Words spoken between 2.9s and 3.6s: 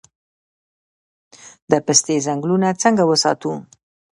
وساتو؟